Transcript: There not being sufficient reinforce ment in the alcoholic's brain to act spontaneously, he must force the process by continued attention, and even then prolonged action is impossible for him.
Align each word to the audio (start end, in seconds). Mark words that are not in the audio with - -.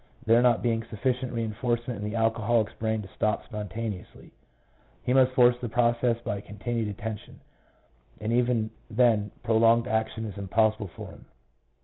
There 0.25 0.41
not 0.41 0.63
being 0.63 0.81
sufficient 0.83 1.31
reinforce 1.31 1.87
ment 1.87 2.03
in 2.03 2.09
the 2.09 2.15
alcoholic's 2.15 2.73
brain 2.73 3.03
to 3.03 3.09
act 3.27 3.45
spontaneously, 3.45 4.31
he 5.03 5.13
must 5.13 5.33
force 5.33 5.55
the 5.61 5.69
process 5.69 6.17
by 6.21 6.41
continued 6.41 6.87
attention, 6.87 7.39
and 8.19 8.33
even 8.33 8.71
then 8.89 9.29
prolonged 9.43 9.85
action 9.87 10.25
is 10.25 10.39
impossible 10.39 10.87
for 10.95 11.09
him. 11.11 11.25